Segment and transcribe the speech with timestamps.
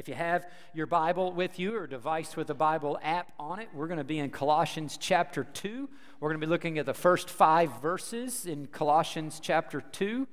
[0.00, 3.68] If you have your Bible with you or device with a Bible app on it,
[3.74, 5.90] we're going to be in Colossians chapter 2.
[6.18, 10.26] We're going to be looking at the first five verses in Colossians chapter 2.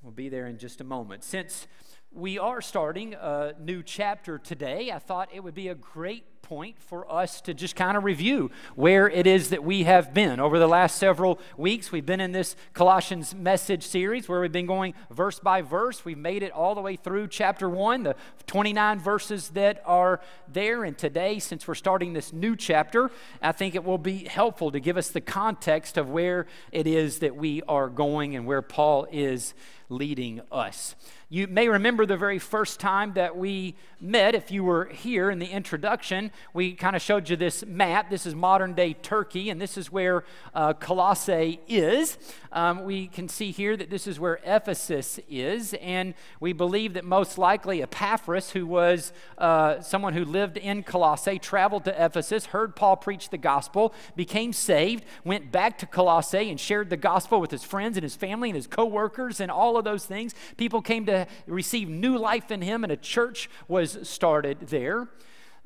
[0.00, 1.24] We'll be there in just a moment.
[1.24, 1.66] Since
[2.12, 6.80] we are starting a new chapter today, I thought it would be a great point
[6.80, 10.40] for us to just kind of review where it is that we have been.
[10.40, 14.64] Over the last several weeks, we've been in this Colossians message series where we've been
[14.64, 16.06] going verse by verse.
[16.06, 18.16] We've made it all the way through chapter 1, the
[18.46, 20.20] 29 verses that are
[20.50, 20.84] there.
[20.84, 23.10] And today, since we're starting this new chapter,
[23.42, 27.18] I think it will be helpful to give us the context of where it is
[27.18, 29.52] that we are going and where Paul is
[29.90, 30.94] leading us.
[31.30, 35.38] You may remember the very first time that we met, if you were here in
[35.38, 38.08] the introduction, we kind of showed you this map.
[38.08, 42.16] This is modern day Turkey, and this is where uh, Colossae is.
[42.50, 47.04] Um, we can see here that this is where Ephesus is, and we believe that
[47.04, 52.74] most likely Epaphras, who was uh, someone who lived in Colossae, traveled to Ephesus, heard
[52.74, 57.50] Paul preach the gospel, became saved, went back to Colossae, and shared the gospel with
[57.50, 60.34] his friends and his family and his co workers and all of those things.
[60.56, 65.08] People came to receive new life in him, and a church was started there.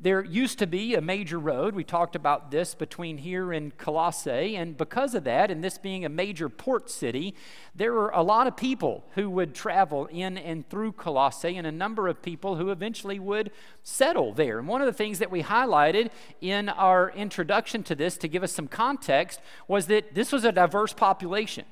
[0.03, 4.57] There used to be a major road, we talked about this between here and Colossae,
[4.57, 7.37] and because of that, and this being a major port city,
[7.73, 11.73] there were a lot of people who would travel in and through Colossae, and a
[11.73, 13.53] number of people who eventually would
[13.85, 14.59] settle there.
[14.59, 18.43] And one of the things that we highlighted in our introduction to this to give
[18.43, 21.65] us some context was that this was a diverse population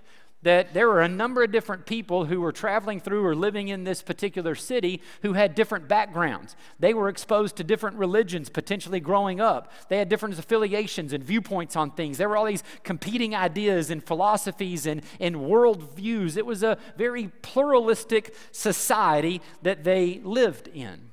[0.43, 3.85] that there were a number of different people who were traveling through or living in
[3.85, 6.57] this particular city who had different backgrounds.
[6.79, 9.73] They were exposed to different religions potentially growing up.
[9.89, 12.17] They had different affiliations and viewpoints on things.
[12.17, 16.37] There were all these competing ideas and philosophies and, and worldviews.
[16.37, 21.10] It was a very pluralistic society that they lived in.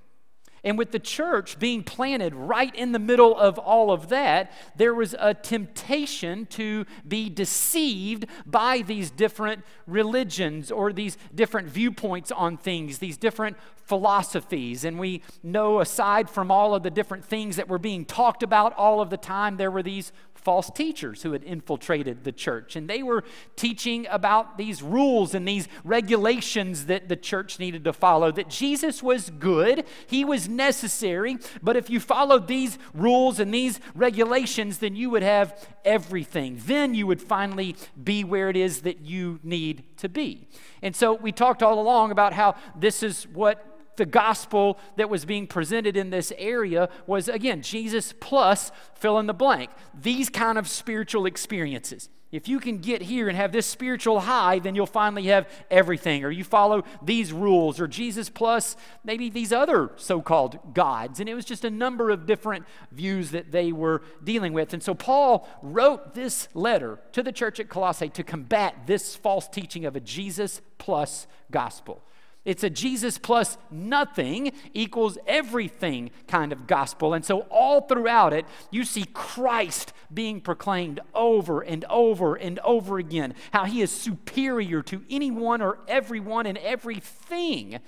[0.63, 4.93] And with the church being planted right in the middle of all of that, there
[4.93, 12.57] was a temptation to be deceived by these different religions or these different viewpoints on
[12.57, 13.57] things, these different
[13.87, 14.83] philosophies.
[14.83, 18.73] And we know, aside from all of the different things that were being talked about
[18.73, 20.11] all of the time, there were these
[20.47, 22.75] false teachers who had infiltrated the church.
[22.75, 23.23] And they were
[23.55, 28.31] teaching about these rules and these regulations that the church needed to follow.
[28.31, 33.79] That Jesus was good, he was necessary, but if you followed these rules and these
[33.95, 36.59] regulations, then you would have everything.
[36.65, 40.47] Then you would finally be where it is that you need to be.
[40.81, 45.25] And so we talked all along about how this is what the gospel that was
[45.25, 49.69] being presented in this area was, again, Jesus plus fill in the blank.
[49.99, 52.09] These kind of spiritual experiences.
[52.29, 56.25] If you can get here and have this spiritual high, then you'll finally have everything.
[56.25, 58.75] Or you follow these rules, or Jesus plus
[59.05, 61.21] maybe these other so called gods.
[61.21, 64.73] And it was just a number of different views that they were dealing with.
[64.73, 69.47] And so Paul wrote this letter to the church at Colossae to combat this false
[69.47, 72.03] teaching of a Jesus plus gospel.
[72.47, 77.13] It's a Jesus plus nothing equals everything kind of gospel.
[77.13, 82.99] And so, all throughout it, you see Christ being proclaimed over and over and over
[82.99, 83.35] again.
[83.51, 87.79] How he is superior to anyone or everyone and everything,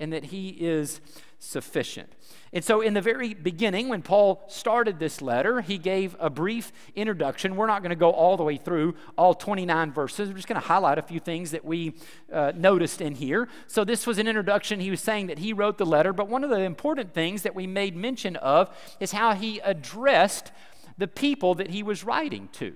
[0.00, 1.02] and that he is
[1.38, 2.12] sufficient.
[2.52, 6.72] And so, in the very beginning, when Paul started this letter, he gave a brief
[6.96, 7.56] introduction.
[7.56, 10.28] We're not going to go all the way through all 29 verses.
[10.28, 11.94] We're just going to highlight a few things that we
[12.32, 13.48] uh, noticed in here.
[13.66, 14.80] So, this was an introduction.
[14.80, 17.54] He was saying that he wrote the letter, but one of the important things that
[17.54, 20.50] we made mention of is how he addressed
[20.96, 22.74] the people that he was writing to.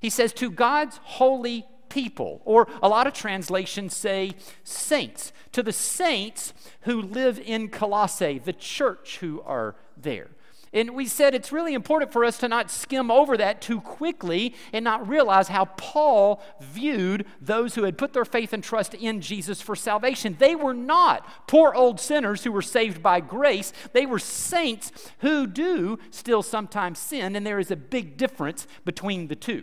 [0.00, 4.32] He says, To God's holy people, or a lot of translations say
[4.64, 5.32] saints.
[5.52, 10.30] To the saints who live in Colossae, the church who are there.
[10.72, 14.56] And we said it's really important for us to not skim over that too quickly
[14.72, 19.20] and not realize how Paul viewed those who had put their faith and trust in
[19.20, 20.34] Jesus for salvation.
[20.36, 24.90] They were not poor old sinners who were saved by grace, they were saints
[25.20, 29.62] who do still sometimes sin, and there is a big difference between the two.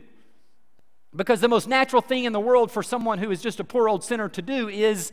[1.15, 3.89] Because the most natural thing in the world for someone who is just a poor
[3.89, 5.11] old sinner to do is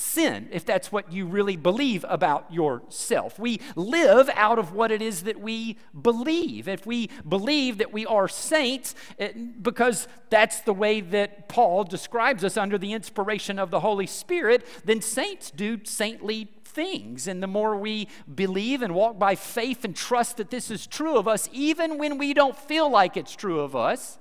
[0.00, 3.38] sin, if that's what you really believe about yourself.
[3.38, 6.68] We live out of what it is that we believe.
[6.68, 11.84] If we believe that we are saints, it, eh, because that's the way that Paul
[11.84, 17.26] describes us under the inspiration of the Holy Spirit, then saints do saintly things.
[17.26, 21.16] And the more we believe and walk by faith and trust that this is true
[21.16, 24.18] of us, even when we don't feel like it's true of us,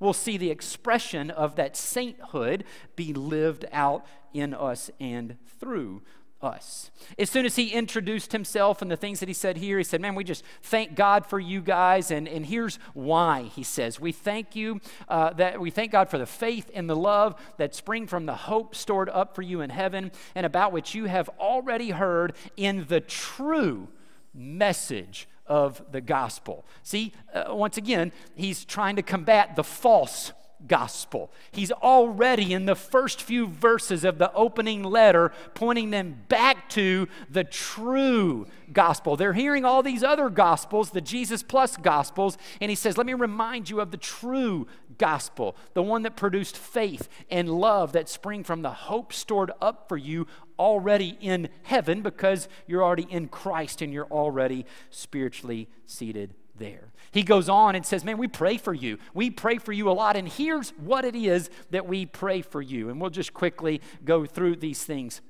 [0.00, 2.64] we'll see the expression of that sainthood
[2.94, 6.02] be lived out in us and through
[6.42, 6.90] us.
[7.18, 10.00] As soon as he introduced himself and the things that he said here, he said,
[10.00, 12.10] Man, we just thank God for you guys.
[12.10, 13.98] And, and here's why, he says.
[13.98, 17.74] We thank you uh, that we thank God for the faith and the love that
[17.74, 21.30] spring from the hope stored up for you in heaven and about which you have
[21.40, 23.88] already heard in the true
[24.34, 26.64] message of the gospel.
[26.82, 30.32] See, uh, once again, he's trying to combat the false
[30.68, 31.30] gospel.
[31.52, 37.08] He's already in the first few verses of the opening letter pointing them back to
[37.30, 39.16] the true gospel.
[39.16, 43.14] They're hearing all these other gospels, the Jesus plus gospels, and he says, Let me
[43.14, 44.66] remind you of the true
[44.98, 49.88] gospel, the one that produced faith and love that spring from the hope stored up
[49.88, 50.26] for you
[50.58, 56.92] already in heaven because you're already in Christ and you're already spiritually seated there.
[57.16, 58.98] He goes on and says, Man, we pray for you.
[59.14, 60.18] We pray for you a lot.
[60.18, 62.90] And here's what it is that we pray for you.
[62.90, 65.22] And we'll just quickly go through these things.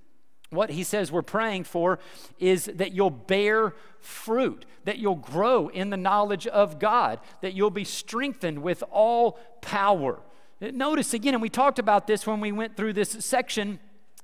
[0.51, 2.01] What he says we're praying for
[2.41, 7.71] is that you'll bear fruit, that you'll grow in the knowledge of God, that you'll
[7.71, 10.19] be strengthened with all power.
[10.61, 13.79] Notice again, and we talked about this when we went through this section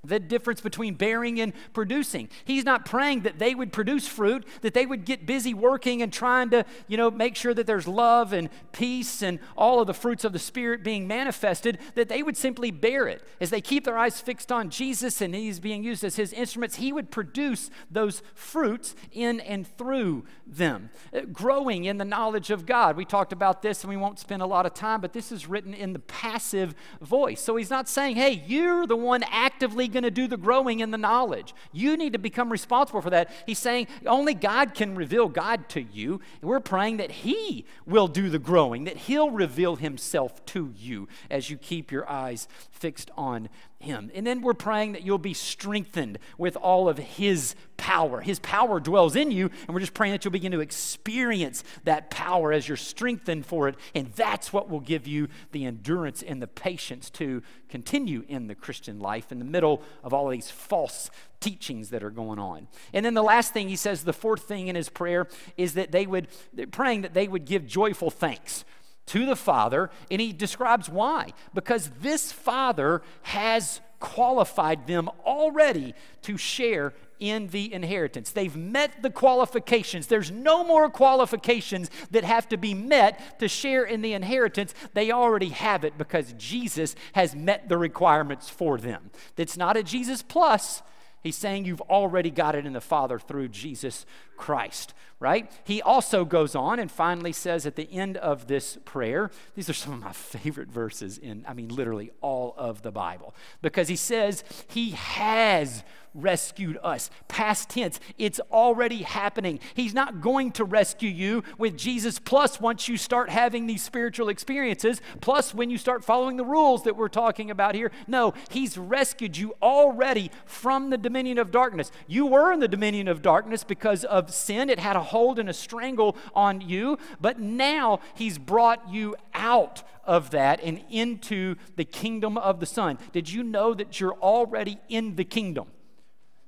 [0.04, 2.28] the difference between bearing and producing.
[2.44, 6.12] He's not praying that they would produce fruit, that they would get busy working and
[6.12, 9.94] trying to, you know, make sure that there's love and peace and all of the
[9.94, 13.22] fruits of the Spirit being manifested, that they would simply bear it.
[13.40, 16.76] As they keep their eyes fixed on Jesus and He's being used as His instruments,
[16.76, 20.90] He would produce those fruits in and through them.
[21.14, 22.96] Uh, growing in the knowledge of God.
[22.96, 25.46] We talked about this and we won't spend a lot of time, but this is
[25.46, 27.40] written in the passive voice.
[27.40, 30.90] So He's not saying, hey, you're the one actively going to do the growing in
[30.90, 31.54] the knowledge.
[31.70, 33.30] You need to become responsible for that.
[33.46, 36.20] He's saying only God can reveal God to you.
[36.40, 41.50] We're praying that He will do the growing, that He'll reveal Himself to you as
[41.50, 43.48] you keep your eyes fixed on
[43.82, 44.10] him.
[44.14, 48.20] And then we're praying that you'll be strengthened with all of His power.
[48.20, 52.10] His power dwells in you, and we're just praying that you'll begin to experience that
[52.10, 53.74] power as you're strengthened for it.
[53.94, 58.54] And that's what will give you the endurance and the patience to continue in the
[58.54, 62.68] Christian life in the middle of all these false teachings that are going on.
[62.92, 65.26] And then the last thing he says, the fourth thing in his prayer,
[65.56, 66.28] is that they would,
[66.70, 68.64] praying that they would give joyful thanks
[69.06, 71.32] to the Father, and he describes why.
[71.54, 78.32] Because this Father has qualified them already to share in the inheritance.
[78.32, 80.08] They've met the qualifications.
[80.08, 84.74] There's no more qualifications that have to be met to share in the inheritance.
[84.92, 89.12] They already have it because Jesus has met the requirements for them.
[89.36, 90.82] That's not a Jesus plus,
[91.22, 94.04] He's saying you've already got it in the Father through Jesus
[94.42, 95.48] Christ, right?
[95.62, 99.72] He also goes on and finally says at the end of this prayer, these are
[99.72, 103.94] some of my favorite verses in, I mean, literally all of the Bible, because he
[103.94, 105.84] says, He has
[106.14, 107.08] rescued us.
[107.28, 109.60] Past tense, it's already happening.
[109.74, 114.28] He's not going to rescue you with Jesus plus once you start having these spiritual
[114.28, 117.92] experiences, plus when you start following the rules that we're talking about here.
[118.08, 121.92] No, He's rescued you already from the dominion of darkness.
[122.08, 125.48] You were in the dominion of darkness because of sin, it had a hold and
[125.48, 131.84] a strangle on you, but now He's brought you out of that and into the
[131.84, 132.98] kingdom of the Son.
[133.12, 135.68] Did you know that you're already in the kingdom?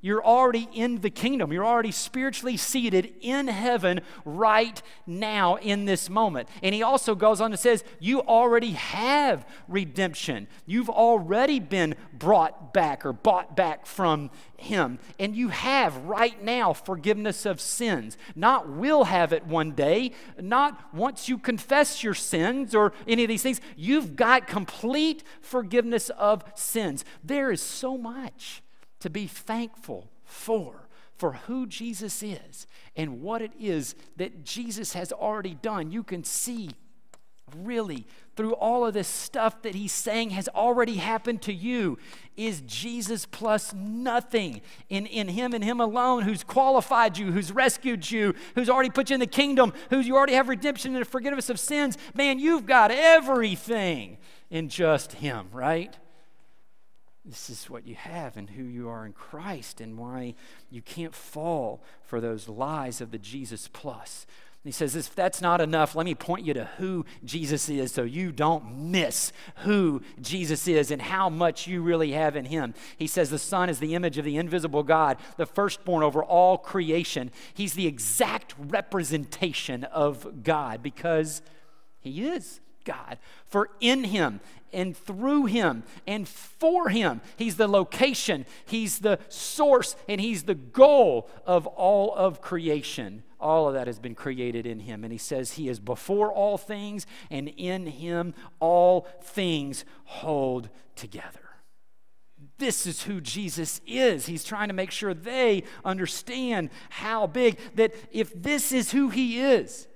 [0.05, 1.51] You're already in the kingdom.
[1.51, 6.51] You're already spiritually seated in heaven right now in this moment.
[6.63, 10.47] And he also goes on and says, You already have redemption.
[10.67, 14.99] You've already been brought back or bought back from him.
[15.19, 18.19] And you have right now forgiveness of sins.
[18.37, 23.29] Not will have it one day, not once you confess your sins or any of
[23.29, 23.59] these things.
[23.75, 27.07] You've got complete forgiveness of sins.
[27.25, 28.64] There is so much
[29.05, 35.13] to be thankful for for who Jesus is and what it is that Jesus has
[35.13, 35.93] already done.
[35.93, 36.71] You can see
[37.59, 41.99] really through all of this stuff that he's saying has already happened to you
[42.35, 48.11] is Jesus plus nothing in, in him and him alone who's qualified you, who's rescued
[48.11, 51.51] you, who's already put you in the kingdom, who you already have redemption and forgiveness
[51.51, 51.99] of sins.
[52.15, 54.17] Man, you've got everything
[54.49, 55.95] in just him, right?
[57.25, 60.35] This is what you have and who you are in Christ and why
[60.71, 64.27] you can't fall for those lies of the Jesus plus.
[64.63, 68.03] he says, if that's not enough, let me point you to who Jesus is so
[68.03, 72.75] you don't miss who Jesus is and how much you really have in him.
[72.99, 76.59] He says, the Son is the image of the invisible God, the firstborn over all
[76.59, 77.31] creation.
[77.55, 81.41] He's the exact representation of God because
[82.01, 83.19] he is God.
[83.47, 84.41] For in him
[84.73, 87.21] and through him and for him.
[87.37, 93.23] He's the location, he's the source, and he's the goal of all of creation.
[93.41, 95.05] All of that has been created in him.
[95.05, 101.41] And he says he is before all things, and in him all things hold together.
[102.59, 104.27] This is who Jesus is.
[104.27, 109.41] He's trying to make sure they understand how big, that if this is who he
[109.41, 109.89] is,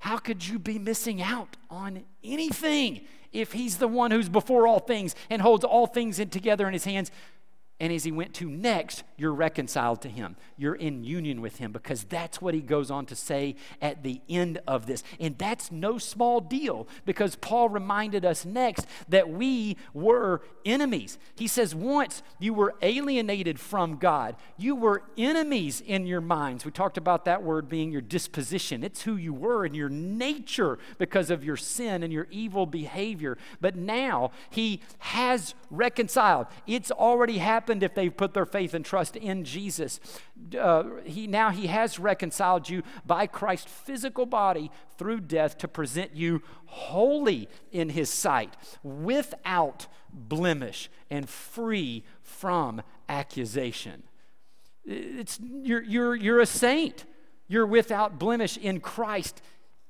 [0.00, 3.02] how could you be missing out on anything
[3.32, 6.72] if he's the one who's before all things and holds all things in together in
[6.72, 7.10] his hands?
[7.80, 10.36] And as he went to next, you're reconciled to him.
[10.58, 14.20] You're in union with him because that's what he goes on to say at the
[14.28, 15.02] end of this.
[15.18, 21.18] And that's no small deal because Paul reminded us next that we were enemies.
[21.36, 26.66] He says, Once you were alienated from God, you were enemies in your minds.
[26.66, 30.78] We talked about that word being your disposition, it's who you were in your nature
[30.98, 33.38] because of your sin and your evil behavior.
[33.58, 38.84] But now he has reconciled, it's already happened happened if they've put their faith and
[38.84, 40.00] trust in Jesus.
[40.58, 46.16] Uh, he, now he has reconciled you by Christ's physical body through death to present
[46.16, 54.02] you holy in his sight, without blemish, and free from accusation.
[54.84, 57.04] It's, you're, you're, you're a saint.
[57.46, 59.42] You're without blemish in Christ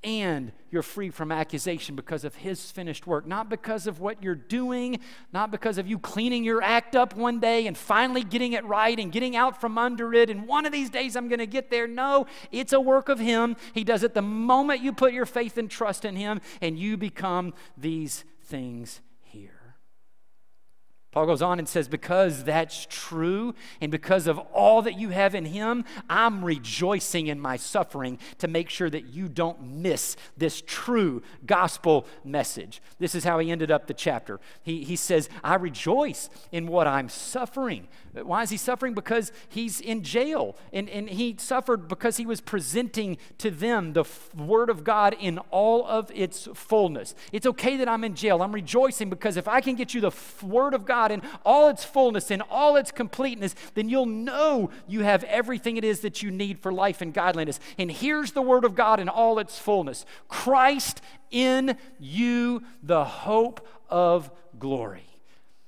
[0.03, 3.27] and you're free from accusation because of his finished work.
[3.27, 5.01] Not because of what you're doing,
[5.33, 8.99] not because of you cleaning your act up one day and finally getting it right
[8.99, 11.71] and getting out from under it, and one of these days I'm going to get
[11.71, 11.87] there.
[11.87, 13.57] No, it's a work of him.
[13.75, 16.97] He does it the moment you put your faith and trust in him, and you
[16.97, 19.01] become these things
[21.13, 25.35] Paul goes on and says, Because that's true, and because of all that you have
[25.35, 30.63] in Him, I'm rejoicing in my suffering to make sure that you don't miss this
[30.65, 32.81] true gospel message.
[33.01, 34.39] This is how he ended up the chapter.
[34.63, 37.89] He, he says, I rejoice in what I'm suffering.
[38.13, 38.95] Why is he suffering?
[38.95, 44.03] Because he's in jail, and, and he suffered because he was presenting to them the
[44.03, 47.15] f- Word of God in all of its fullness.
[47.33, 48.43] It's okay that I'm in jail.
[48.43, 51.23] I'm rejoicing because if I can get you the f- Word of God, God in
[51.45, 56.01] all its fullness, in all its completeness, then you'll know you have everything it is
[56.01, 57.59] that you need for life and godliness.
[57.79, 61.01] And here's the Word of God in all its fullness Christ
[61.31, 65.10] in you, the hope of glory.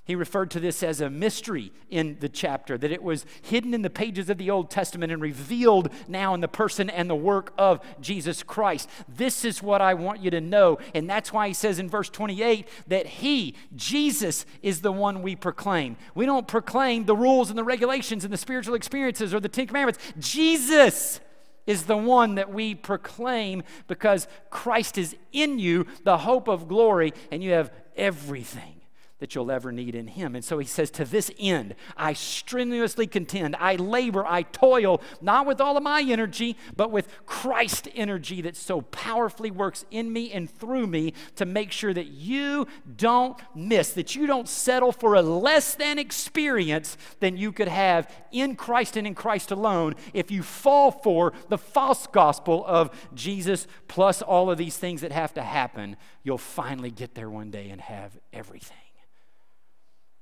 [0.04, 3.82] He referred to this as a mystery in the chapter, that it was hidden in
[3.82, 7.52] the pages of the Old Testament and revealed now in the person and the work
[7.56, 8.88] of Jesus Christ.
[9.08, 10.78] This is what I want you to know.
[10.92, 15.36] And that's why he says in verse 28 that he, Jesus, is the one we
[15.36, 15.96] proclaim.
[16.16, 19.68] We don't proclaim the rules and the regulations and the spiritual experiences or the Ten
[19.68, 20.00] Commandments.
[20.18, 21.20] Jesus
[21.64, 27.12] is the one that we proclaim because Christ is in you, the hope of glory,
[27.30, 28.81] and you have everything
[29.22, 30.34] that you'll ever need in Him.
[30.34, 35.46] And so he says, To this end, I strenuously contend, I labor, I toil, not
[35.46, 40.32] with all of my energy, but with Christ's energy that so powerfully works in me
[40.32, 45.14] and through me to make sure that you don't miss, that you don't settle for
[45.14, 50.32] a less than experience than you could have in Christ and in Christ alone if
[50.32, 55.32] you fall for the false gospel of Jesus plus all of these things that have
[55.34, 55.96] to happen.
[56.24, 58.81] You'll finally get there one day and have everything.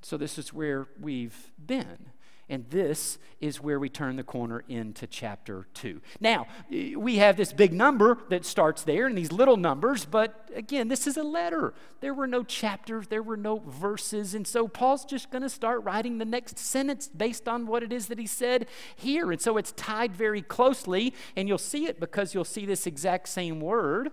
[0.02, 2.10] So, this is where we've been.
[2.50, 6.00] And this is where we turn the corner into chapter 2.
[6.18, 10.88] Now, we have this big number that starts there and these little numbers, but again,
[10.88, 11.74] this is a letter.
[12.00, 14.34] There were no chapters, there were no verses.
[14.34, 17.92] And so Paul's just going to start writing the next sentence based on what it
[17.92, 18.66] is that he said
[18.96, 19.30] here.
[19.30, 23.28] And so it's tied very closely, and you'll see it because you'll see this exact
[23.28, 24.10] same word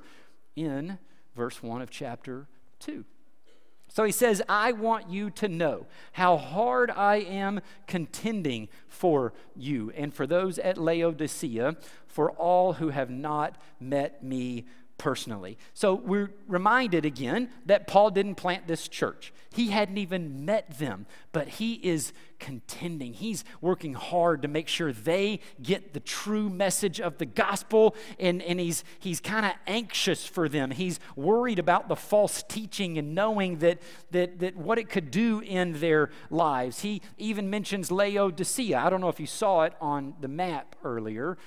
[0.55, 0.99] in
[1.35, 2.47] verse 1 of chapter
[2.81, 3.03] 2.
[3.97, 9.91] So he says, I want you to know how hard I am contending for you
[9.97, 11.75] and for those at Laodicea,
[12.05, 14.65] for all who have not met me
[14.97, 15.57] personally.
[15.73, 19.33] So we're reminded again that Paul didn't plant this church.
[19.53, 23.13] He hadn't even met them, but he is contending.
[23.13, 28.41] He's working hard to make sure they get the true message of the gospel, and,
[28.41, 30.71] and he's, he's kind of anxious for them.
[30.71, 33.79] He's worried about the false teaching and knowing that,
[34.11, 36.81] that, that what it could do in their lives.
[36.81, 38.77] He even mentions Laodicea.
[38.77, 41.37] I don't know if you saw it on the map earlier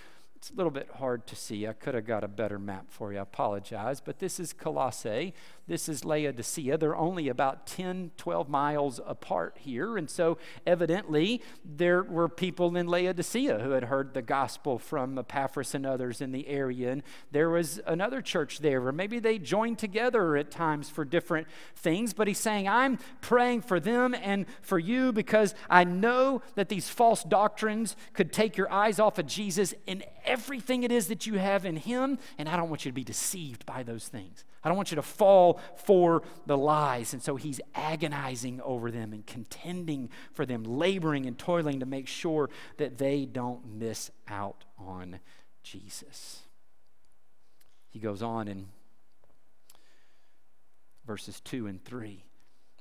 [0.40, 1.66] It's a little bit hard to see.
[1.66, 3.18] I could have got a better map for you.
[3.18, 4.00] I apologize.
[4.00, 5.35] But this is Colossae.
[5.66, 6.78] This is Laodicea.
[6.78, 9.99] They're only about 10, 12 miles apart here.
[9.99, 15.75] And so, evidently, there were people in Laodicea who had heard the gospel from Epaphras
[15.75, 16.90] and others in the area.
[16.90, 21.49] And there was another church there, or maybe they joined together at times for different
[21.76, 22.14] things.
[22.14, 26.88] But he's saying, I'm praying for them and for you because I know that these
[26.88, 31.34] false doctrines could take your eyes off of Jesus and everything it is that you
[31.34, 34.44] have in Him, and I don't want you to be deceived by those things.
[34.62, 37.12] I don't want you to fall for the lies.
[37.12, 42.06] And so He's agonizing over them and contending for them, laboring and toiling to make
[42.06, 45.18] sure that they don't miss out on
[45.62, 46.42] Jesus.
[47.88, 48.68] He goes on in
[51.04, 52.25] verses 2 and 3.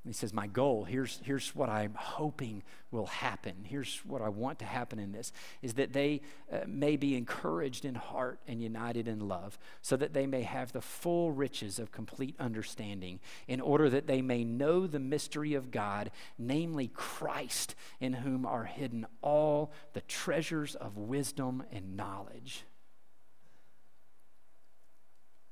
[0.09, 3.53] He says, My goal, here's, here's what I'm hoping will happen.
[3.63, 7.85] Here's what I want to happen in this is that they uh, may be encouraged
[7.85, 11.91] in heart and united in love, so that they may have the full riches of
[11.91, 18.13] complete understanding, in order that they may know the mystery of God, namely Christ, in
[18.13, 22.63] whom are hidden all the treasures of wisdom and knowledge.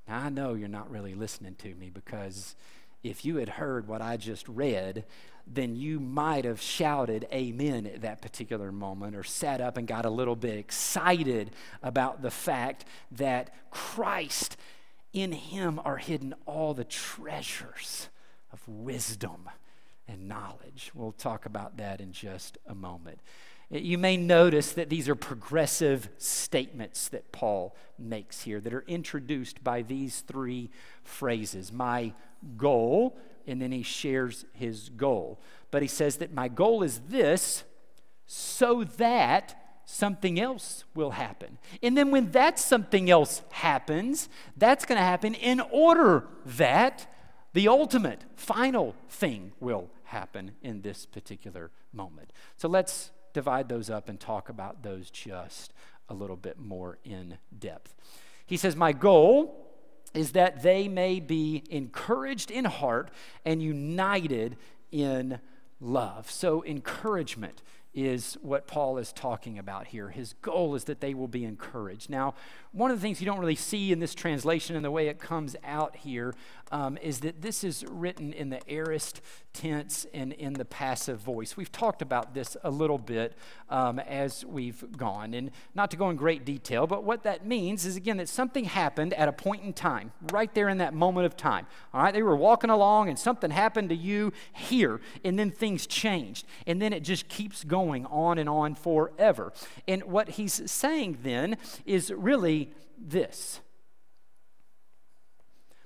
[0.07, 2.55] Now, I know you're not really listening to me because
[3.09, 5.05] if you had heard what I just read,
[5.45, 10.05] then you might have shouted amen at that particular moment or sat up and got
[10.05, 14.57] a little bit excited about the fact that Christ,
[15.13, 18.09] in him are hidden all the treasures
[18.51, 19.49] of wisdom
[20.07, 20.91] and knowledge.
[20.93, 23.19] We'll talk about that in just a moment.
[23.69, 29.61] You may notice that these are progressive statements that Paul makes here that are introduced
[29.61, 30.69] by these three
[31.03, 32.13] phrases my
[32.57, 35.39] goal, and then he shares his goal.
[35.71, 37.63] But he says that my goal is this
[38.25, 41.57] so that something else will happen.
[41.81, 44.27] And then when that something else happens,
[44.57, 47.07] that's going to happen in order that
[47.53, 52.31] the ultimate, final thing will happen in this particular moment.
[52.57, 55.73] So let's divide those up and talk about those just
[56.09, 57.95] a little bit more in depth.
[58.45, 59.66] He says, My goal
[60.17, 63.11] is that they may be encouraged in heart
[63.45, 64.57] and united
[64.91, 65.39] in
[65.79, 66.31] love.
[66.31, 67.61] So, encouragement
[67.93, 70.09] is what Paul is talking about here.
[70.09, 72.09] His goal is that they will be encouraged.
[72.09, 72.33] Now,
[72.77, 75.17] one of the things you don't really see in this translation and the way it
[75.17, 76.35] comes out here
[76.71, 79.21] um, is that this is written in the aorist
[79.53, 81.57] tense and in the passive voice.
[81.57, 83.33] We've talked about this a little bit
[83.69, 87.85] um, as we've gone, and not to go in great detail, but what that means
[87.85, 91.25] is again that something happened at a point in time, right there in that moment
[91.25, 91.65] of time.
[91.93, 95.87] All right, they were walking along and something happened to you here, and then things
[95.87, 99.51] changed, and then it just keeps going on and on forever.
[99.87, 102.66] And what he's saying then is really
[102.97, 103.59] this.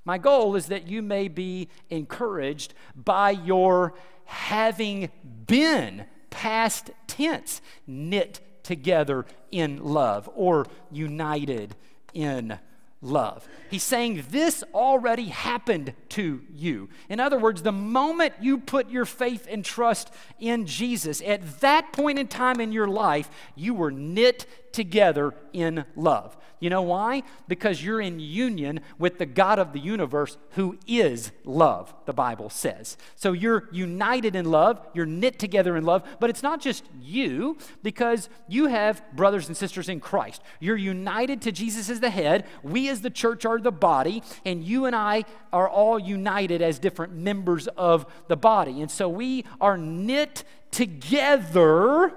[0.04, 3.94] My goal is that you may be encouraged by your
[4.26, 5.10] having
[5.46, 11.76] been past tense, knit together in love or united
[12.13, 12.58] in
[13.02, 13.48] love.
[13.70, 16.89] He's saying this already happened to you.
[17.10, 21.94] In other words, the moment you put your faith and trust in Jesus, at that
[21.94, 26.38] point in time in your life, you were knit together in love.
[26.62, 27.24] You know why?
[27.48, 32.52] Because you're in union with the God of the universe who is love, the Bible
[32.52, 32.98] says.
[33.16, 37.58] So you're united in love, you're knit together in love, but it's not just you,
[37.82, 40.44] because you have brothers and sisters in Christ.
[40.60, 44.64] You're united to Jesus as the head, we as the church are the body, and
[44.64, 48.82] you and I are all united as different members of the body.
[48.82, 52.14] And so we are knit together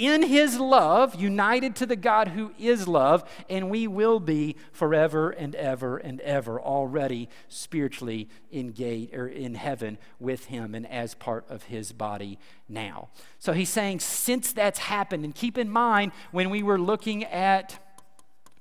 [0.00, 5.28] in his love, united to the God who is love, and we will be forever
[5.28, 11.44] and ever and ever already spiritually engaged or in heaven with him and as part
[11.50, 13.10] of his body now.
[13.38, 17.78] So he's saying, since that's happened, and keep in mind when we were looking at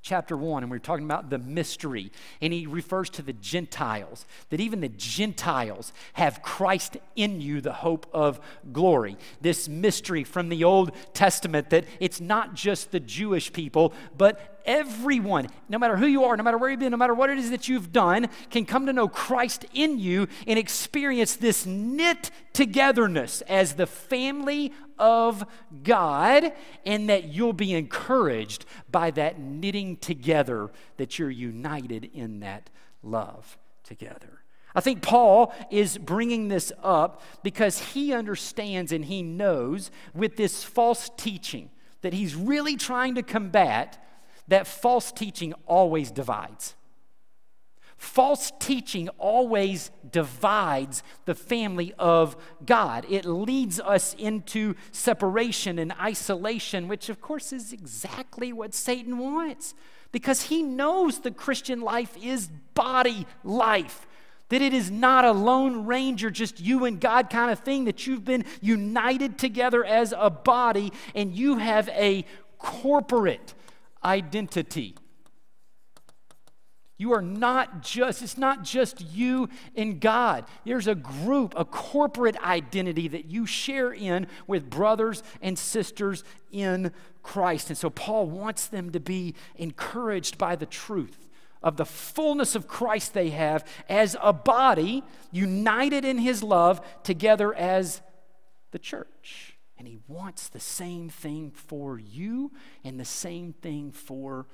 [0.02, 4.26] chapter 1, and we are talking about the mystery, and he refers to the Gentiles,
[4.50, 8.40] that even the Gentiles have Christ in you, the hope of
[8.72, 9.18] glory.
[9.42, 15.48] This mystery from the Old Testament that it's not just the Jewish people, but everyone,
[15.68, 17.50] no matter who you are, no matter where you've been, no matter what it is
[17.52, 23.42] that you've done, can come to know Christ in you and experience this knit togetherness
[23.42, 25.46] as the family of
[25.84, 26.52] God,
[26.86, 32.70] and that you'll be encouraged by that knitting together, that you're united in that
[33.02, 34.40] love together.
[34.76, 40.64] I think Paul is bringing this up because he understands and he knows with this
[40.64, 44.06] false teaching that he's really trying to combat
[44.50, 46.76] that false teaching always divides.
[47.98, 53.06] False teaching always divides the family of God.
[53.10, 59.74] It leads us into separation and isolation, which, of course, is exactly what Satan wants
[60.14, 64.08] because he knows the Christian life is body life.
[64.48, 68.08] That it is not a lone ranger, just you and God kind of thing, that
[68.08, 72.26] you've been united together as a body and you have a
[72.58, 73.54] corporate
[74.04, 74.96] identity.
[76.98, 80.44] You are not just, it's not just you and God.
[80.66, 86.92] There's a group, a corporate identity that you share in with brothers and sisters in
[87.24, 87.70] Christ.
[87.70, 91.30] And so Paul wants them to be encouraged by the truth
[91.64, 97.54] of the fullness of Christ they have as a body, united in his love, together
[97.54, 98.02] as
[98.72, 99.49] the church.
[99.80, 102.52] And he wants the same thing for you
[102.84, 104.46] and the same thing for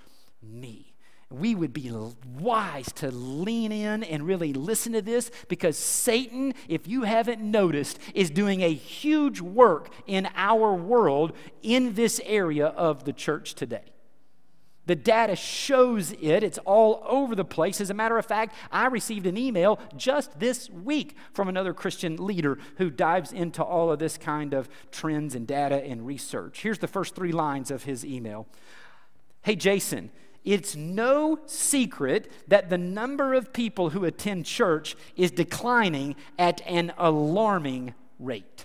[0.41, 0.95] me
[1.29, 1.91] we would be
[2.39, 7.99] wise to lean in and really listen to this because Satan, if you haven't noticed,
[8.13, 11.33] is doing a huge work in our world
[11.63, 13.94] in this area of the church today.
[14.85, 16.43] The data shows it.
[16.43, 17.81] It's all over the place.
[17.81, 22.17] As a matter of fact, I received an email just this week from another Christian
[22.17, 26.61] leader who dives into all of this kind of trends and data and research.
[26.61, 28.47] Here's the first three lines of his email
[29.41, 30.09] Hey, Jason,
[30.43, 36.93] it's no secret that the number of people who attend church is declining at an
[36.97, 38.64] alarming rate.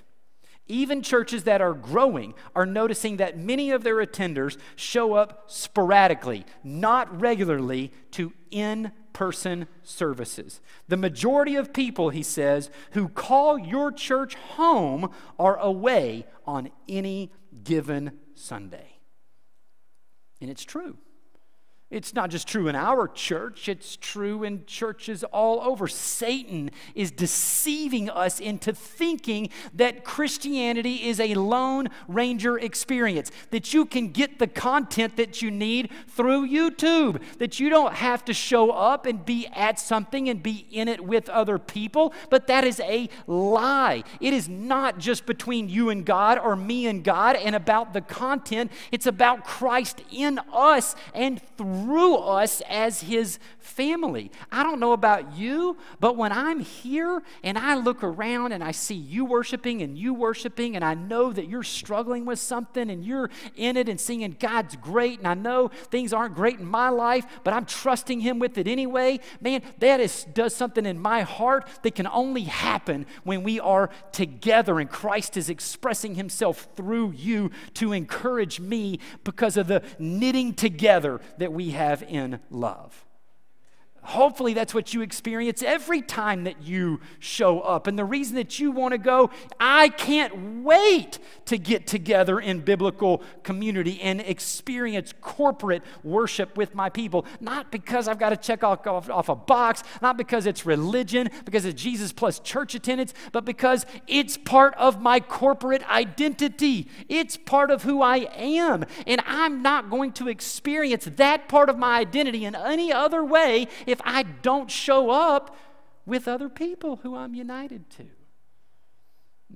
[0.71, 6.47] Even churches that are growing are noticing that many of their attenders show up sporadically,
[6.63, 10.61] not regularly, to in person services.
[10.87, 17.33] The majority of people, he says, who call your church home are away on any
[17.65, 19.01] given Sunday.
[20.41, 20.99] And it's true.
[21.91, 25.89] It's not just true in our church, it's true in churches all over.
[25.89, 33.85] Satan is deceiving us into thinking that Christianity is a Lone Ranger experience, that you
[33.85, 38.71] can get the content that you need through YouTube, that you don't have to show
[38.71, 42.15] up and be at something and be in it with other people.
[42.29, 44.05] But that is a lie.
[44.21, 48.01] It is not just between you and God or me and God and about the
[48.01, 54.31] content, it's about Christ in us and through through us as his family.
[54.53, 58.73] I don't know about you, but when I'm here and I look around and I
[58.73, 63.05] see you worshiping and you worshiping, and I know that you're struggling with something and
[63.05, 66.89] you're in it and singing God's great, and I know things aren't great in my
[66.89, 71.23] life, but I'm trusting him with it anyway, man, that is, does something in my
[71.23, 77.13] heart that can only happen when we are together and Christ is expressing himself through
[77.13, 83.05] you to encourage me because of the knitting together that we have in love.
[84.03, 87.87] Hopefully, that's what you experience every time that you show up.
[87.87, 92.61] And the reason that you want to go, I can't wait to get together in
[92.61, 97.27] biblical community and experience corporate worship with my people.
[97.41, 101.29] Not because I've got to check off, off, off a box, not because it's religion,
[101.45, 106.89] because it's Jesus plus church attendance, but because it's part of my corporate identity.
[107.09, 108.87] It's part of who I am.
[109.07, 113.69] And I'm not going to experience that part of my identity in any other way
[113.87, 115.57] if I don't show up
[116.07, 118.07] with other people who I'm united to.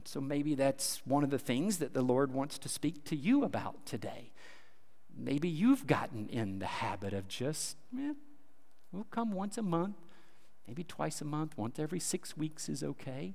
[0.04, 3.44] so maybe that's one of the things that the Lord wants to speak to you
[3.44, 4.33] about today.
[5.16, 8.14] Maybe you've gotten in the habit of just, eh,
[8.90, 9.96] we'll come once a month,
[10.66, 13.35] maybe twice a month, once every six weeks is okay.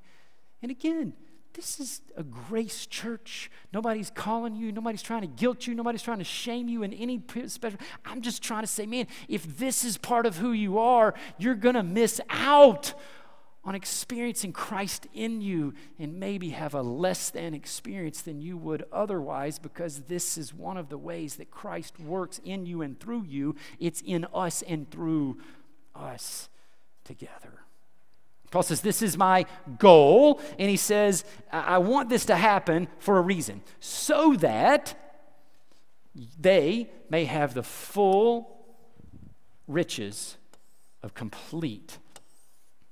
[0.62, 1.14] And again,
[1.60, 3.52] this is a grace church.
[3.74, 4.72] Nobody's calling you.
[4.72, 5.76] Nobody's trying to guilt you.
[5.76, 7.78] Nobody's trying to shame you in any special.
[8.06, 11.56] I'm just trying to say, man, if this is part of who you are, you're
[11.56, 12.94] going to miss out
[13.66, 18.86] on experiencing Christ in you and maybe have a less than experience than you would
[18.90, 23.26] otherwise because this is one of the ways that Christ works in you and through
[23.28, 23.56] you.
[23.82, 25.40] It's in us and through
[25.94, 26.48] us
[27.04, 27.64] together.
[28.52, 29.46] Paul says, This is my
[29.78, 30.42] goal.
[30.58, 34.96] And he says, I want this to happen for a reason, so that
[36.40, 38.58] they may have the full
[39.68, 40.38] riches
[41.04, 41.98] of complete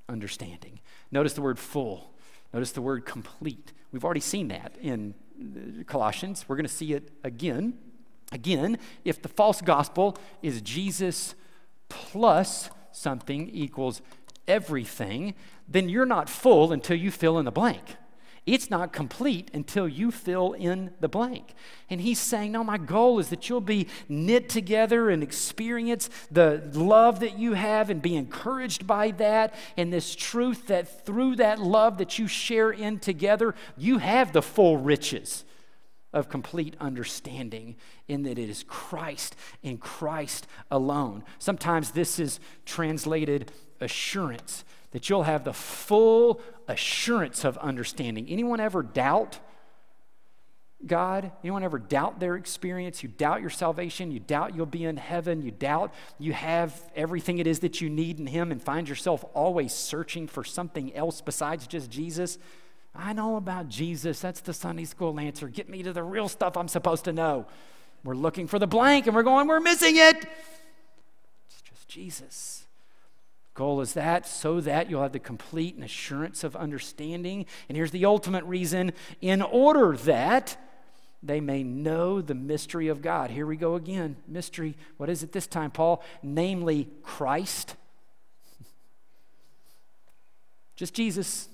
[0.08, 0.80] understanding.
[1.12, 2.14] Notice the word full.
[2.54, 3.74] Notice the word complete.
[3.92, 6.46] We've already seen that in uh, Colossians.
[6.48, 7.78] We're going to see it again.
[8.32, 11.36] Again, if the false gospel is Jesus
[11.90, 14.02] plus something equals
[14.48, 15.34] everything,
[15.68, 17.96] then you're not full until you fill in the blank.
[18.46, 21.54] it's not complete until you fill in the blank.
[21.90, 26.64] And he's saying, No, my goal is that you'll be knit together and experience the
[26.74, 31.60] love that you have and be encouraged by that and this truth that through that
[31.60, 35.44] love that you share in together, you have the full riches
[36.14, 37.76] of complete understanding
[38.08, 41.24] in that it is Christ and Christ alone.
[41.38, 48.28] Sometimes this is translated assurance, that you'll have the full assurance of understanding.
[48.30, 49.40] Anyone ever doubt
[50.86, 51.32] God?
[51.44, 53.02] Anyone ever doubt their experience?
[53.02, 57.40] You doubt your salvation, you doubt you'll be in heaven, you doubt you have everything
[57.40, 61.22] it is that you need in Him and find yourself always searching for something else
[61.22, 62.38] besides just Jesus?
[62.94, 64.20] I know about Jesus.
[64.20, 65.48] That's the Sunday school answer.
[65.48, 67.48] Get me to the real stuff I'm supposed to know.
[68.04, 70.16] We're looking for the blank and we're going, we're missing it.
[71.48, 72.67] It's just Jesus.
[73.58, 77.48] Goal is that so that you'll have the complete and assurance of understanding.
[77.68, 80.56] And here's the ultimate reason in order that
[81.24, 83.32] they may know the mystery of God.
[83.32, 84.16] Here we go again.
[84.28, 84.78] Mystery.
[84.98, 86.04] What is it this time, Paul?
[86.22, 87.76] Namely, Christ.
[90.76, 91.50] Just Jesus.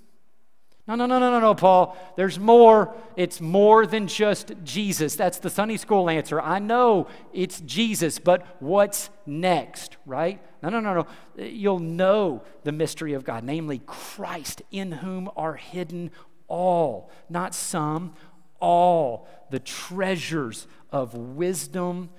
[0.86, 1.96] No, no, no, no, no, no, Paul.
[2.18, 2.94] There's more.
[3.16, 5.16] It's more than just Jesus.
[5.16, 6.42] That's the Sunday school answer.
[6.42, 10.42] I know it's Jesus, but what's next, right?
[10.62, 11.08] No, no, no, no.
[11.38, 16.12] You'll know the mystery of God, namely Christ, in whom are hidden
[16.50, 18.14] all, not some,
[18.60, 22.10] all the treasures of wisdom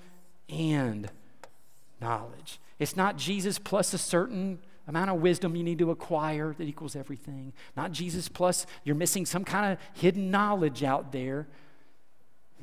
[0.49, 1.11] and
[2.01, 2.59] knowledge.
[2.79, 6.95] It's not Jesus plus a certain amount of wisdom you need to acquire that equals
[6.95, 7.53] everything.
[7.75, 11.47] Not Jesus plus you're missing some kind of hidden knowledge out there.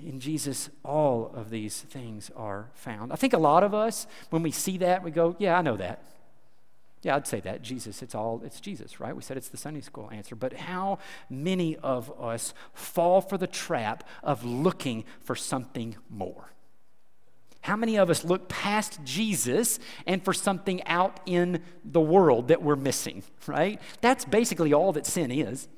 [0.02, 3.12] In Jesus, all of these things are found.
[3.12, 5.76] I think a lot of us, when we see that, we go, Yeah, I know
[5.76, 6.02] that.
[7.02, 7.62] Yeah, I'd say that.
[7.62, 9.14] Jesus, it's all, it's Jesus, right?
[9.14, 10.37] We said it's the Sunday school answer.
[10.37, 16.52] But how many of us fall for the trap of looking for something more?
[17.62, 22.62] How many of us look past Jesus and for something out in the world that
[22.62, 23.81] we're missing, right?
[24.01, 25.68] That's basically all that sin is.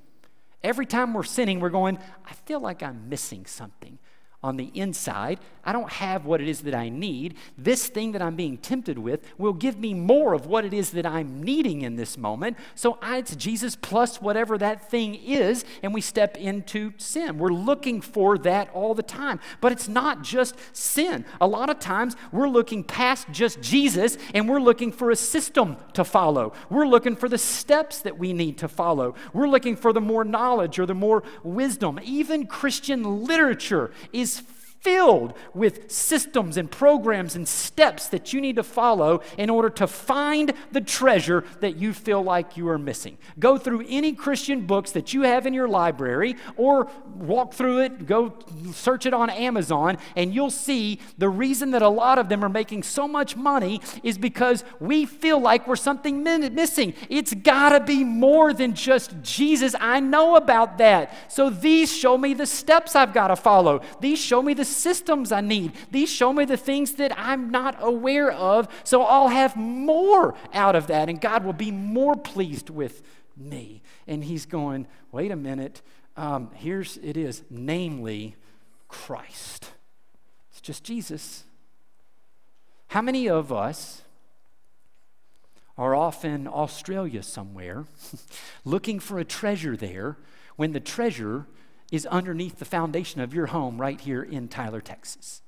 [0.62, 3.98] Every time we're sinning, we're going, I feel like I'm missing something
[4.44, 5.40] on the inside.
[5.64, 7.36] I don't have what it is that I need.
[7.56, 10.90] This thing that I'm being tempted with will give me more of what it is
[10.90, 12.58] that I'm needing in this moment.
[12.74, 17.38] So I, it's Jesus plus whatever that thing is, and we step into sin.
[17.38, 19.40] We're looking for that all the time.
[19.62, 21.24] But it's not just sin.
[21.40, 25.78] A lot of times we're looking past just Jesus and we're looking for a system
[25.94, 26.52] to follow.
[26.68, 29.14] We're looking for the steps that we need to follow.
[29.32, 31.98] We're looking for the more knowledge or the more wisdom.
[32.02, 34.33] Even Christian literature is
[34.84, 39.86] filled with systems and programs and steps that you need to follow in order to
[39.86, 43.16] find the treasure that you feel like you are missing.
[43.38, 48.06] Go through any Christian books that you have in your library or walk through it,
[48.06, 48.34] go
[48.72, 52.50] search it on Amazon, and you'll see the reason that a lot of them are
[52.50, 56.92] making so much money is because we feel like we're something missing.
[57.08, 59.74] It's got to be more than just Jesus.
[59.80, 61.32] I know about that.
[61.32, 63.80] So these show me the steps I've got to follow.
[64.00, 65.72] These show me the systems I need.
[65.90, 70.76] These show me the things that I'm not aware of, so I'll have more out
[70.76, 73.02] of that, and God will be more pleased with
[73.36, 73.82] me.
[74.06, 75.82] And He's going, wait a minute,
[76.16, 78.36] um, here's it is, namely
[78.88, 79.72] Christ.
[80.50, 81.44] It's just Jesus.
[82.88, 84.02] How many of us
[85.76, 87.86] are off in Australia somewhere
[88.64, 90.16] looking for a treasure there
[90.56, 91.46] when the treasure
[91.94, 95.42] is underneath the foundation of your home right here in Tyler, Texas.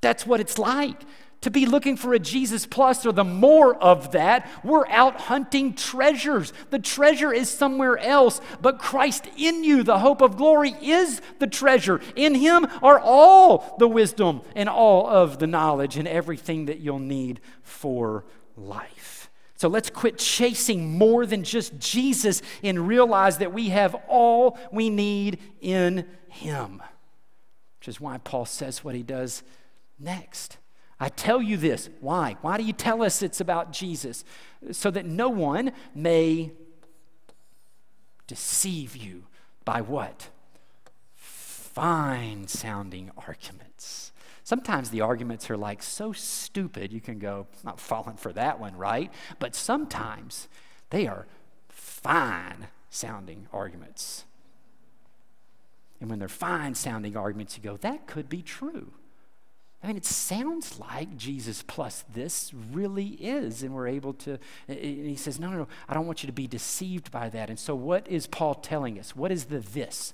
[0.00, 1.00] That's what it's like
[1.40, 4.48] to be looking for a Jesus plus or the more of that.
[4.62, 6.52] We're out hunting treasures.
[6.70, 11.48] The treasure is somewhere else, but Christ in you, the hope of glory, is the
[11.48, 12.00] treasure.
[12.14, 17.00] In Him are all the wisdom and all of the knowledge and everything that you'll
[17.00, 18.24] need for
[18.56, 19.21] life.
[19.62, 24.90] So let's quit chasing more than just Jesus and realize that we have all we
[24.90, 26.82] need in Him.
[27.78, 29.44] Which is why Paul says what he does
[30.00, 30.58] next.
[30.98, 31.90] I tell you this.
[32.00, 32.36] Why?
[32.40, 34.24] Why do you tell us it's about Jesus?
[34.72, 36.50] So that no one may
[38.26, 39.26] deceive you
[39.64, 40.28] by what?
[41.14, 44.11] Fine sounding arguments.
[44.52, 48.76] Sometimes the arguments are like so stupid, you can go, not falling for that one,
[48.76, 49.10] right?
[49.38, 50.46] But sometimes
[50.90, 51.26] they are
[51.70, 54.26] fine sounding arguments.
[56.02, 58.92] And when they're fine sounding arguments, you go, that could be true.
[59.82, 63.62] I mean, it sounds like Jesus plus this really is.
[63.62, 64.38] And we're able to,
[64.68, 67.48] and he says, no, no, no, I don't want you to be deceived by that.
[67.48, 69.16] And so, what is Paul telling us?
[69.16, 70.12] What is the this?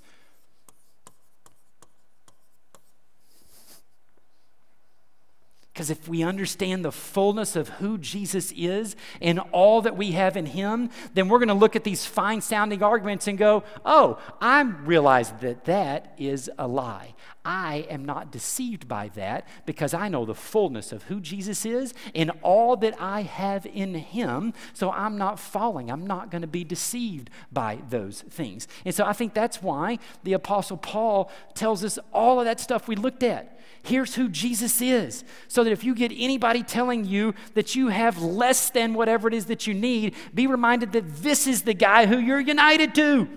[5.78, 10.36] Because if we understand the fullness of who Jesus is and all that we have
[10.36, 14.18] in him, then we're going to look at these fine sounding arguments and go, oh,
[14.40, 17.14] I realize that that is a lie.
[17.44, 21.94] I am not deceived by that because I know the fullness of who Jesus is
[22.12, 24.54] and all that I have in him.
[24.72, 25.92] So I'm not falling.
[25.92, 28.66] I'm not going to be deceived by those things.
[28.84, 32.88] And so I think that's why the Apostle Paul tells us all of that stuff
[32.88, 33.57] we looked at.
[33.82, 35.24] Here's who Jesus is.
[35.48, 39.34] So that if you get anybody telling you that you have less than whatever it
[39.34, 43.28] is that you need, be reminded that this is the guy who you're united to.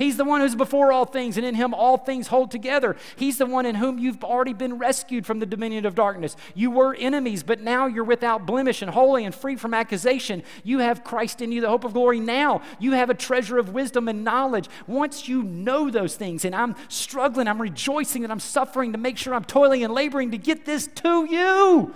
[0.00, 2.96] He's the one who's before all things, and in him all things hold together.
[3.16, 6.36] He's the one in whom you've already been rescued from the dominion of darkness.
[6.54, 10.42] You were enemies, but now you're without blemish and holy and free from accusation.
[10.64, 12.62] You have Christ in you, the hope of glory now.
[12.78, 14.70] You have a treasure of wisdom and knowledge.
[14.86, 19.18] Once you know those things, and I'm struggling, I'm rejoicing that I'm suffering to make
[19.18, 21.94] sure I'm toiling and laboring to get this to you.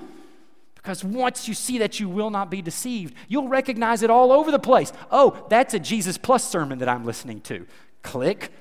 [0.74, 3.14] Because once you see that, you will not be deceived.
[3.28, 4.92] You'll recognize it all over the place.
[5.10, 7.66] Oh, that's a Jesus Plus sermon that I'm listening to.
[8.04, 8.52] Click.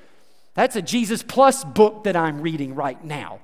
[0.54, 3.40] That's a Jesus Plus book that I'm reading right now.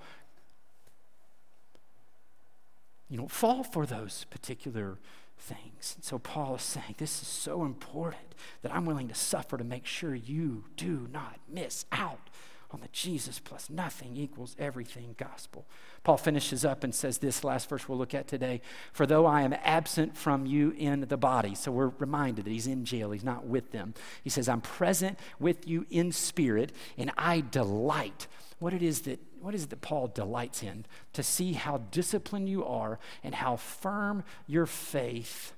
[3.09, 4.99] You don't fall for those particular
[5.37, 5.95] things.
[5.97, 9.65] And so Paul is saying, This is so important that I'm willing to suffer to
[9.65, 12.30] make sure you do not miss out
[12.73, 15.67] on the Jesus plus nothing equals everything gospel.
[16.05, 18.61] Paul finishes up and says this last verse we'll look at today
[18.93, 22.67] For though I am absent from you in the body, so we're reminded that he's
[22.67, 23.95] in jail, he's not with them.
[24.23, 28.27] He says, I'm present with you in spirit, and I delight.
[28.59, 30.85] What it is that what is it that Paul delights in?
[31.15, 35.55] To see how disciplined you are and how firm your faith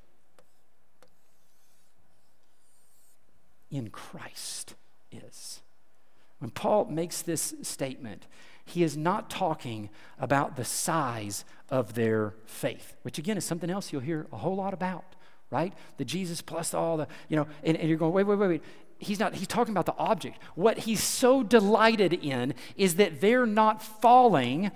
[3.73, 4.77] in Christ
[5.11, 5.63] is.
[6.43, 8.27] When Paul makes this statement,
[8.65, 13.93] he is not talking about the size of their faith, which again is something else
[13.93, 15.15] you'll hear a whole lot about,
[15.53, 15.73] right?
[15.99, 18.63] The Jesus plus all the, you know, and, and you're going, wait, wait, wait, wait.
[18.99, 20.43] He's not, he's talking about the object.
[20.57, 24.73] What he's so delighted in is that they're not falling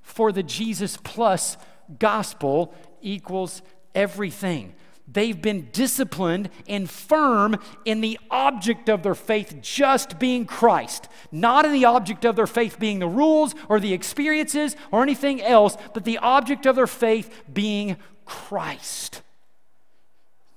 [0.00, 1.58] for the Jesus plus
[1.98, 3.60] gospel equals
[3.94, 4.72] everything.
[5.12, 11.64] They've been disciplined and firm in the object of their faith just being Christ, not
[11.64, 15.76] in the object of their faith being the rules or the experiences or anything else,
[15.94, 19.22] but the object of their faith being Christ.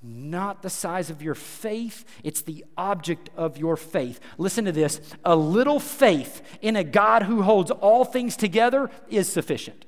[0.00, 4.20] Not the size of your faith, it's the object of your faith.
[4.38, 9.32] Listen to this a little faith in a God who holds all things together is
[9.32, 9.84] sufficient.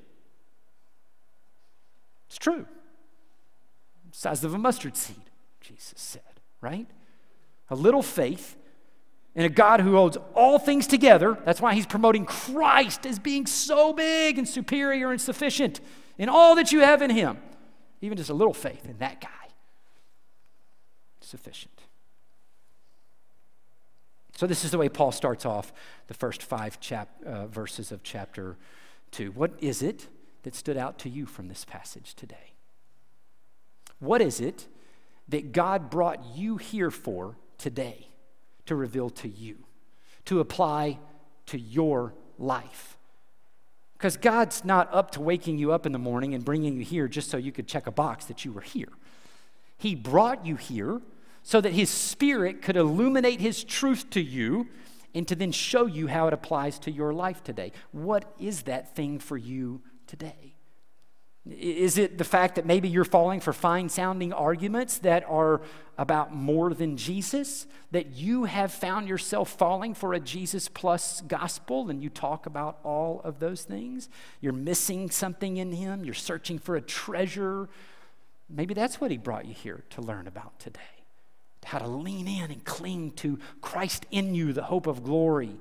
[2.27, 2.65] It's true
[4.17, 5.29] size of a mustard seed,
[5.61, 6.87] Jesus said, right?
[7.69, 8.55] A little faith
[9.35, 11.37] in a God who holds all things together.
[11.45, 15.81] That's why he's promoting Christ as being so big and superior and sufficient
[16.17, 17.37] in all that you have in him.
[18.01, 19.29] Even just a little faith in that guy.
[21.21, 21.83] Sufficient.
[24.35, 25.71] So, this is the way Paul starts off
[26.07, 28.57] the first five chap, uh, verses of chapter
[29.11, 29.31] 2.
[29.31, 30.07] What is it
[30.41, 32.56] that stood out to you from this passage today?
[33.99, 34.67] What is it
[35.29, 38.09] that God brought you here for today
[38.65, 39.57] to reveal to you,
[40.25, 40.99] to apply
[41.47, 42.97] to your life?
[43.97, 47.07] Because God's not up to waking you up in the morning and bringing you here
[47.07, 48.89] just so you could check a box that you were here.
[49.77, 51.01] He brought you here
[51.41, 54.67] so that His Spirit could illuminate His truth to you
[55.15, 57.71] and to then show you how it applies to your life today.
[57.91, 60.56] What is that thing for you today?
[61.51, 65.61] Is it the fact that maybe you're falling for fine sounding arguments that are
[65.97, 67.67] about more than Jesus?
[67.91, 72.79] That you have found yourself falling for a Jesus plus gospel and you talk about
[72.83, 74.09] all of those things?
[74.41, 77.69] You're missing something in Him, you're searching for a treasure.
[78.49, 80.79] Maybe that's what He brought you here to learn about today.
[81.65, 85.57] How to lean in and cling to Christ in you, the hope of glory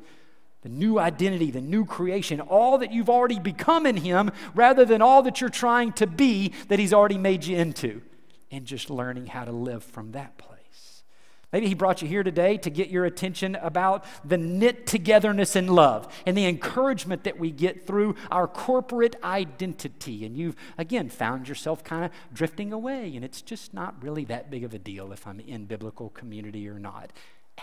[0.66, 5.00] the new identity, the new creation, all that you've already become in Him, rather than
[5.00, 8.02] all that you're trying to be that He's already made you into,
[8.50, 11.04] and just learning how to live from that place.
[11.52, 15.68] Maybe He brought you here today to get your attention about the knit togetherness in
[15.68, 20.26] love and the encouragement that we get through our corporate identity.
[20.26, 24.50] And you've, again, found yourself kind of drifting away, and it's just not really that
[24.50, 27.12] big of a deal if I'm in biblical community or not.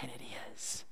[0.02, 0.22] And it
[0.54, 0.86] is.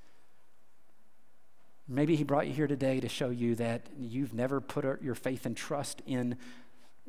[1.88, 5.46] Maybe He brought you here today to show you that you've never put your faith
[5.46, 6.38] and trust in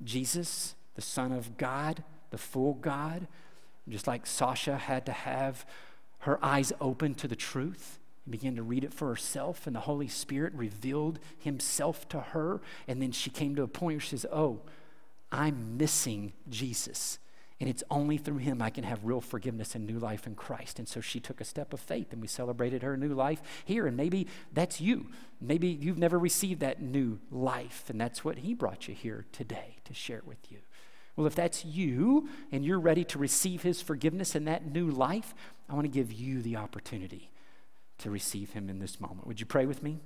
[0.02, 3.28] Jesus, the Son of God, the full God,
[3.88, 5.66] just like Sasha had to have
[6.20, 9.80] her eyes open to the truth and began to read it for herself, and the
[9.80, 12.60] Holy Spirit revealed Himself to her.
[12.86, 14.60] And then she came to a point where she says, Oh,
[15.30, 17.18] I'm missing Jesus.
[17.62, 20.80] And it's only through him I can have real forgiveness and new life in Christ.
[20.80, 23.86] And so she took a step of faith and we celebrated her new life here.
[23.86, 25.06] And maybe that's you.
[25.40, 27.84] Maybe you've never received that new life.
[27.88, 30.58] And that's what he brought you here today to share with you.
[31.14, 35.32] Well, if that's you and you're ready to receive his forgiveness and that new life,
[35.68, 37.30] I want to give you the opportunity
[37.98, 39.28] to receive him in this moment.
[39.28, 40.00] Would you pray with me?